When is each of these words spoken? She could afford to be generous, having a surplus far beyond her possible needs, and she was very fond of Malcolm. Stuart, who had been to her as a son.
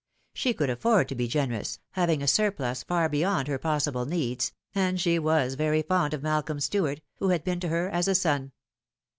She 0.33 0.55
could 0.55 0.71
afford 0.71 1.07
to 1.09 1.13
be 1.13 1.27
generous, 1.27 1.77
having 1.91 2.23
a 2.23 2.27
surplus 2.27 2.81
far 2.81 3.07
beyond 3.07 3.47
her 3.47 3.59
possible 3.59 4.07
needs, 4.07 4.51
and 4.73 4.99
she 4.99 5.19
was 5.19 5.53
very 5.53 5.83
fond 5.83 6.15
of 6.15 6.23
Malcolm. 6.23 6.59
Stuart, 6.59 7.01
who 7.17 7.29
had 7.29 7.43
been 7.43 7.59
to 7.59 7.67
her 7.67 7.87
as 7.87 8.07
a 8.07 8.15
son. 8.15 8.51